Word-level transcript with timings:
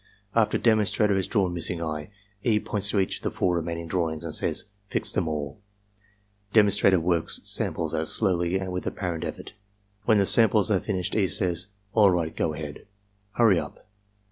After 0.33 0.57
demonstrator 0.57 1.15
has 1.15 1.27
drawn 1.27 1.53
missing 1.53 1.79
eye. 1.79 2.09
E. 2.43 2.59
points 2.59 2.89
to 2.89 2.99
each 2.99 3.17
of 3.17 3.21
the 3.23 3.29
four 3.29 3.55
remaining 3.57 3.85
drawings 3.85 4.25
and 4.25 4.33
says, 4.33 4.65
"Fix 4.87 5.11
them 5.11 5.27
all." 5.27 5.59
Demonstrator 6.53 6.99
works 6.99 7.39
samples 7.43 7.93
out 7.93 8.07
slowly 8.07 8.57
and 8.57 8.71
with 8.71 8.87
apparent 8.87 9.23
effort. 9.23 9.53
When 10.05 10.17
the 10.17 10.25
samples 10.25 10.71
are 10.71 10.79
finished 10.79 11.13
E. 11.15 11.27
says, 11.27 11.67
"All 11.93 12.09
right. 12.09 12.35
Go 12.35 12.55
ahead. 12.55 12.87
Hurry 13.33 13.59
up!" 13.59 13.85